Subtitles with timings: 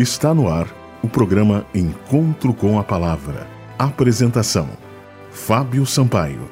[0.00, 0.66] Está no ar
[1.02, 3.46] o programa Encontro com a Palavra.
[3.78, 4.66] Apresentação:
[5.30, 6.48] Fábio Sampaio.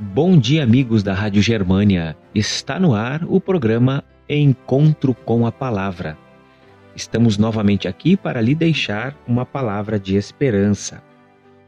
[0.00, 2.16] Bom dia, amigos da Rádio Germânia.
[2.34, 6.18] Está no ar o programa Encontro com a Palavra.
[6.96, 11.00] Estamos novamente aqui para lhe deixar uma palavra de esperança.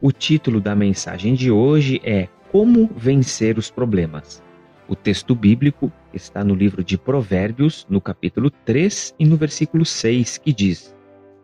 [0.00, 4.42] O título da mensagem de hoje é Como Vencer os Problemas.
[4.86, 10.36] O texto bíblico está no livro de Provérbios, no capítulo 3 e no versículo 6,
[10.36, 10.94] que diz: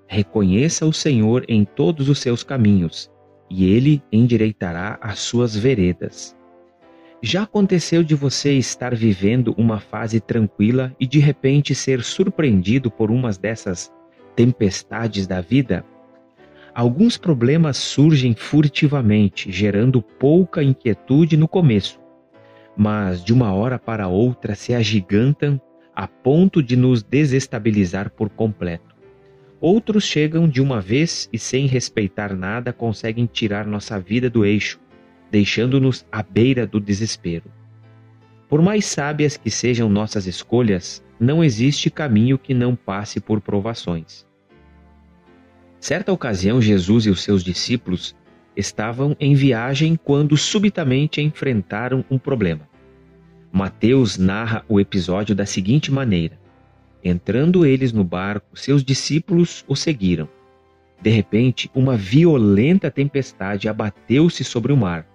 [0.06, 3.10] Reconheça o Senhor em todos os seus caminhos,
[3.48, 6.36] e ele endireitará as suas veredas.
[7.22, 13.10] Já aconteceu de você estar vivendo uma fase tranquila e de repente ser surpreendido por
[13.10, 13.90] umas dessas
[14.36, 15.82] tempestades da vida?
[16.74, 22.00] Alguns problemas surgem furtivamente, gerando pouca inquietude no começo
[22.76, 25.60] mas de uma hora para outra se agigantam
[25.94, 28.94] a ponto de nos desestabilizar por completo.
[29.60, 34.80] Outros chegam de uma vez e, sem respeitar nada, conseguem tirar nossa vida do eixo,
[35.30, 37.44] deixando-nos à beira do desespero.
[38.48, 44.26] Por mais sábias que sejam nossas escolhas, não existe caminho que não passe por provações.
[45.78, 48.16] Certa ocasião, Jesus e os seus discípulos
[48.56, 52.68] estavam em viagem quando subitamente enfrentaram um problema.
[53.52, 56.38] Mateus narra o episódio da seguinte maneira:
[57.02, 60.28] Entrando eles no barco, seus discípulos o seguiram.
[61.02, 65.06] De repente, uma violenta tempestade abateu-se sobre o mar,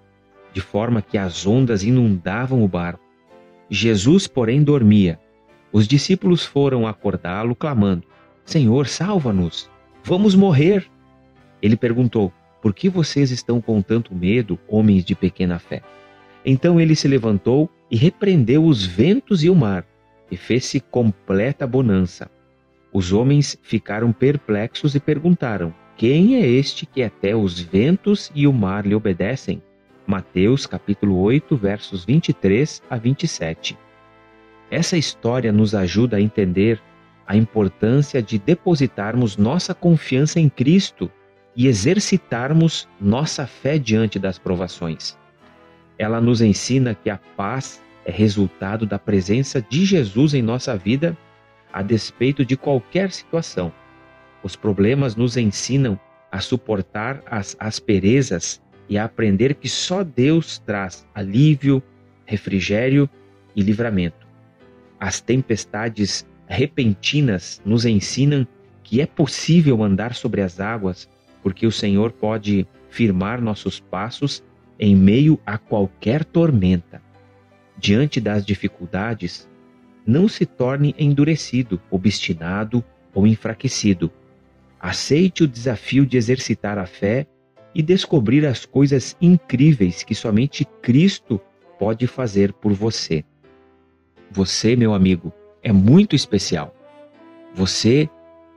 [0.51, 3.03] de forma que as ondas inundavam o barco.
[3.69, 5.19] Jesus, porém, dormia.
[5.71, 8.03] Os discípulos foram acordá-lo, clamando:
[8.43, 9.69] Senhor, salva-nos!
[10.03, 10.85] Vamos morrer!
[11.61, 12.33] Ele perguntou:
[12.65, 15.83] por que vocês estão com tanto medo, homens de pequena fé?
[16.43, 19.85] Então ele se levantou e repreendeu os ventos e o mar,
[20.31, 22.27] e fez-se completa bonança.
[22.91, 28.51] Os homens ficaram perplexos e perguntaram: Quem é este que até os ventos e o
[28.51, 29.61] mar lhe obedecem?
[30.07, 33.77] Mateus capítulo 8, versos 23 a 27.
[34.71, 36.81] Essa história nos ajuda a entender
[37.27, 41.11] a importância de depositarmos nossa confiança em Cristo
[41.55, 45.17] e exercitarmos nossa fé diante das provações.
[45.97, 51.17] Ela nos ensina que a paz é resultado da presença de Jesus em nossa vida,
[51.71, 53.71] a despeito de qualquer situação.
[54.43, 55.99] Os problemas nos ensinam
[56.31, 61.81] a suportar as asperezas e a aprender que só Deus traz alívio,
[62.25, 63.09] refrigério
[63.55, 64.27] e livramento.
[64.99, 68.45] As tempestades repentinas nos ensinam
[68.83, 71.09] que é possível andar sobre as águas
[71.45, 74.43] porque o Senhor pode firmar nossos passos
[74.79, 76.99] em meio a qualquer tormenta.
[77.77, 79.47] Diante das dificuldades,
[80.07, 84.11] não se torne endurecido, obstinado ou enfraquecido.
[84.79, 87.27] Aceite o desafio de exercitar a fé
[87.75, 91.39] e descobrir as coisas incríveis que somente Cristo
[91.77, 93.23] pode fazer por você.
[94.31, 96.75] Você, meu amigo, é muito especial.
[97.53, 98.09] Você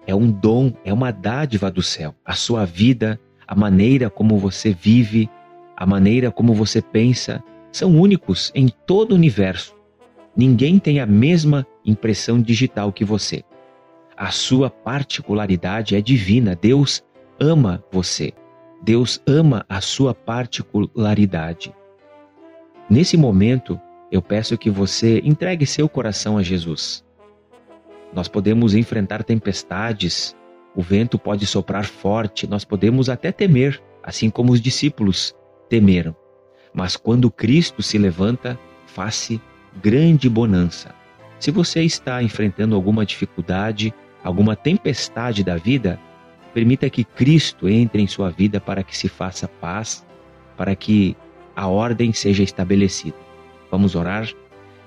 [0.08, 2.14] é um dom, é uma dádiva do céu.
[2.24, 5.28] A sua vida, a maneira como você vive,
[5.76, 9.76] a maneira como você pensa, são únicos em todo o universo.
[10.34, 13.44] Ninguém tem a mesma impressão digital que você.
[14.16, 16.56] A sua particularidade é divina.
[16.56, 17.04] Deus
[17.38, 18.32] ama você.
[18.82, 21.74] Deus ama a sua particularidade.
[22.88, 23.78] Nesse momento,
[24.10, 27.04] eu peço que você entregue seu coração a Jesus.
[28.18, 30.34] Nós podemos enfrentar tempestades,
[30.74, 35.36] o vento pode soprar forte, nós podemos até temer, assim como os discípulos
[35.68, 36.16] temeram.
[36.74, 39.40] Mas quando Cristo se levanta, faz-se
[39.80, 40.92] grande bonança.
[41.38, 45.96] Se você está enfrentando alguma dificuldade, alguma tempestade da vida,
[46.52, 50.04] permita que Cristo entre em sua vida para que se faça paz,
[50.56, 51.16] para que
[51.54, 53.16] a ordem seja estabelecida.
[53.70, 54.28] Vamos orar?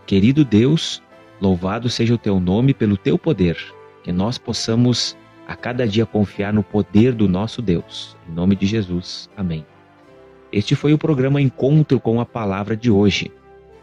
[0.05, 1.01] Querido Deus,
[1.41, 3.57] Louvado seja o teu nome pelo teu poder,
[4.03, 5.17] que nós possamos
[5.47, 8.15] a cada dia confiar no poder do nosso Deus.
[8.29, 9.27] Em nome de Jesus.
[9.35, 9.65] Amém.
[10.51, 13.31] Este foi o programa Encontro com a Palavra de hoje.